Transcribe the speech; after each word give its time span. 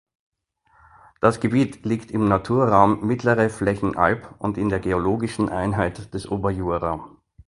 Das 1.19 1.39
Gebiet 1.39 1.85
liegt 1.85 2.09
im 2.09 2.27
Naturraum 2.27 3.05
Mittlere 3.05 3.51
Flächenalb 3.51 4.33
und 4.39 4.57
in 4.57 4.69
der 4.69 4.79
geologischen 4.79 5.47
Einheit 5.49 6.11
des 6.15 6.27
Oberjura. 6.27 7.15